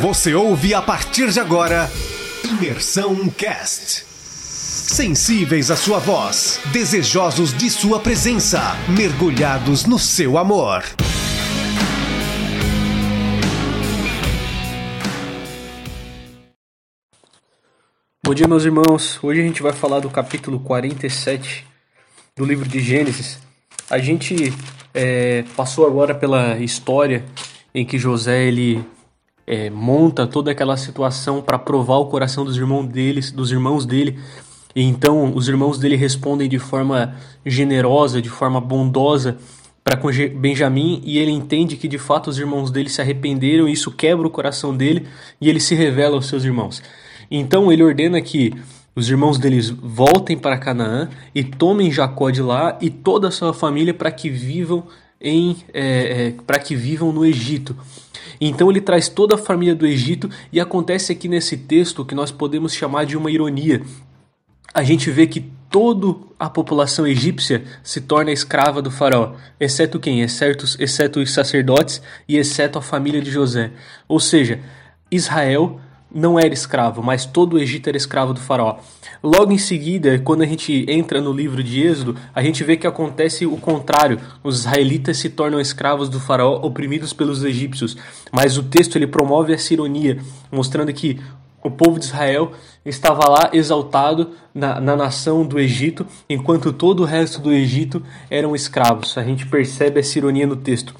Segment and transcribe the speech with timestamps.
[0.00, 1.90] Você ouve a partir de agora
[2.44, 4.04] Imersão Cast.
[4.04, 8.60] Sensíveis à sua voz, desejosos de sua presença,
[8.94, 10.84] mergulhados no seu amor.
[18.22, 19.18] Bom dia, meus irmãos.
[19.24, 21.66] Hoje a gente vai falar do capítulo 47
[22.36, 23.38] do livro de Gênesis.
[23.88, 24.52] A gente
[24.92, 27.24] é, passou agora pela história
[27.74, 28.84] em que José ele
[29.46, 34.18] é, monta toda aquela situação para provar o coração dos irmãos dele, dos irmãos dele.
[34.74, 37.14] E então os irmãos dele respondem de forma
[37.44, 39.38] generosa, de forma bondosa
[39.86, 43.72] para com Benjamim e ele entende que de fato os irmãos dele se arrependeram e
[43.72, 45.06] isso quebra o coração dele
[45.40, 46.82] e ele se revela aos seus irmãos.
[47.30, 48.52] Então ele ordena que
[48.96, 53.54] os irmãos deles voltem para Canaã e tomem Jacó de lá e toda a sua
[53.54, 54.88] família para que vivam
[55.20, 57.76] em é, é, para que vivam no Egito.
[58.40, 62.30] Então ele traz toda a família do Egito e acontece aqui nesse texto que nós
[62.30, 63.82] podemos chamar de uma ironia.
[64.74, 70.20] A gente vê que toda a população egípcia se torna escrava do faraó, exceto quem?
[70.20, 73.72] Exceto, exceto os sacerdotes e exceto a família de José.
[74.06, 74.60] Ou seja,
[75.10, 75.80] Israel
[76.16, 78.78] não era escravo, mas todo o Egito era escravo do faraó.
[79.22, 82.86] Logo em seguida, quando a gente entra no livro de Êxodo, a gente vê que
[82.86, 84.18] acontece o contrário.
[84.42, 87.98] Os israelitas se tornam escravos do faraó, oprimidos pelos egípcios.
[88.32, 90.18] Mas o texto ele promove essa ironia,
[90.50, 91.20] mostrando que
[91.62, 92.52] o povo de Israel
[92.84, 98.54] estava lá exaltado na, na, nação do Egito, enquanto todo o resto do Egito eram
[98.54, 99.18] escravos.
[99.18, 100.94] A gente percebe essa ironia no texto.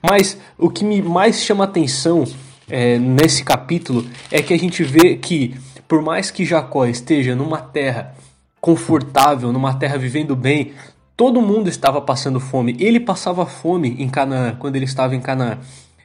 [0.00, 2.24] Mas o que me mais chama atenção
[2.72, 5.54] é, nesse capítulo é que a gente vê que,
[5.86, 8.14] por mais que Jacó esteja numa terra
[8.62, 10.72] confortável, numa terra vivendo bem,
[11.14, 12.74] todo mundo estava passando fome.
[12.80, 15.58] Ele passava fome em Canaã, quando ele estava em Canaã.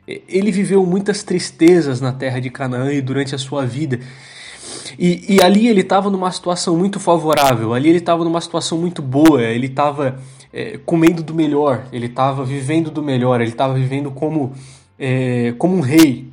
[0.05, 4.01] Ele viveu muitas tristezas na terra de Canaã e durante a sua vida.
[4.99, 9.01] E, e ali ele estava numa situação muito favorável, ali ele estava numa situação muito
[9.01, 10.19] boa, ele estava
[10.51, 14.53] é, comendo do melhor, ele estava vivendo do melhor, ele estava vivendo como,
[14.97, 16.27] é, como um rei,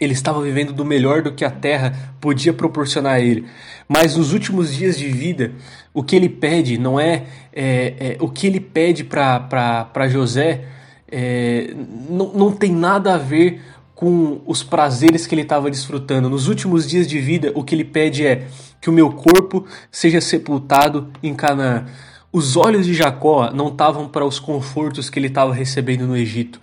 [0.00, 3.44] ele estava vivendo do melhor do que a terra podia proporcionar a ele.
[3.88, 5.52] Mas nos últimos dias de vida,
[5.92, 10.64] o que ele pede não é, é, é o que ele pede para José
[11.10, 11.74] é,
[12.08, 13.60] não, não tem nada a ver
[13.94, 16.30] com os prazeres que ele estava desfrutando.
[16.30, 18.46] Nos últimos dias de vida, o que ele pede é
[18.80, 21.84] que o meu corpo seja sepultado em Canaã.
[22.32, 26.60] Os olhos de Jacó não estavam para os confortos que ele estava recebendo no Egito.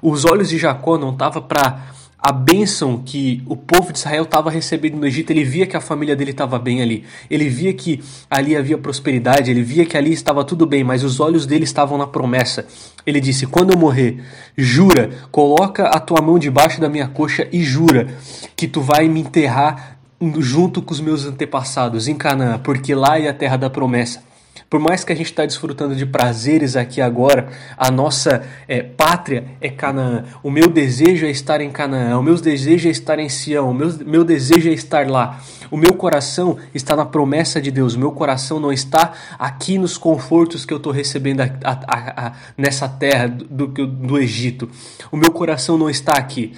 [0.00, 1.90] Os olhos de Jacó não estavam para
[2.26, 5.80] a bênção que o povo de Israel estava recebendo no Egito, ele via que a
[5.80, 7.04] família dele estava bem ali.
[7.30, 11.20] Ele via que ali havia prosperidade, ele via que ali estava tudo bem, mas os
[11.20, 12.66] olhos dele estavam na promessa.
[13.06, 14.24] Ele disse: Quando eu morrer,
[14.56, 18.08] jura, coloca a tua mão debaixo da minha coxa e jura
[18.56, 19.96] que tu vai me enterrar
[20.38, 24.20] junto com os meus antepassados em Canaã, porque lá é a terra da promessa.
[24.68, 29.44] Por mais que a gente está desfrutando de prazeres aqui agora, a nossa é, pátria
[29.60, 30.24] é Canaã.
[30.42, 32.18] O meu desejo é estar em Canaã.
[32.18, 33.70] O meu desejo é estar em Sião.
[33.70, 35.40] O meu, meu desejo é estar lá.
[35.70, 37.94] O meu coração está na promessa de Deus.
[37.94, 42.32] O meu coração não está aqui nos confortos que eu estou recebendo a, a, a,
[42.56, 44.68] nessa terra do, do, do Egito.
[45.10, 46.54] O meu coração não está aqui.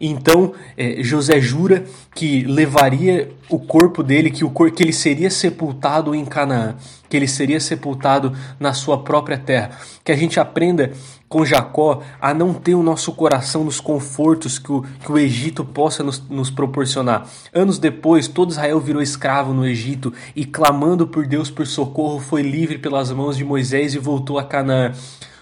[0.00, 1.84] Então é, José jura
[2.14, 6.74] que levaria o corpo dele, que, o cor, que ele seria sepultado em Canaã,
[7.08, 9.70] que ele seria sepultado na sua própria terra.
[10.04, 10.92] Que a gente aprenda
[11.28, 15.64] com Jacó a não ter o nosso coração nos confortos que o, que o Egito
[15.64, 17.28] possa nos, nos proporcionar.
[17.52, 22.42] Anos depois, todo Israel virou escravo no Egito e, clamando por Deus por socorro, foi
[22.42, 24.92] livre pelas mãos de Moisés e voltou a Canaã.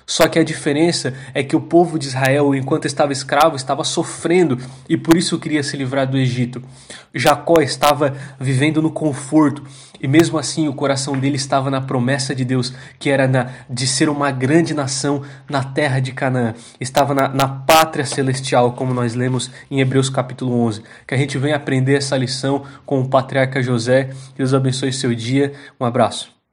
[0.06, 4.58] Só que a diferença é que o povo de Israel, enquanto estava escravo, estava sofrendo
[4.88, 6.62] e por isso queria se livrar do Egito.
[7.14, 9.62] Jacó estava vivendo no conforto
[10.04, 13.86] e mesmo assim o coração dele estava na promessa de Deus, que era na, de
[13.86, 16.54] ser uma grande nação na terra de Canaã.
[16.78, 20.82] Estava na, na pátria celestial, como nós lemos em Hebreus capítulo 11.
[21.06, 24.10] Que a gente venha aprender essa lição com o patriarca José.
[24.36, 25.54] Deus abençoe seu dia.
[25.80, 26.43] Um abraço.